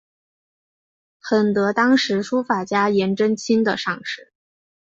[1.21, 4.33] 很得当时书法家颜真卿的赏识。